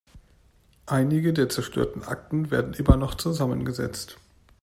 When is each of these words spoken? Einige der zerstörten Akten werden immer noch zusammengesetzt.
Einige 0.87 1.31
der 1.31 1.49
zerstörten 1.49 2.03
Akten 2.03 2.49
werden 2.49 2.73
immer 2.73 2.97
noch 2.97 3.13
zusammengesetzt. 3.13 4.17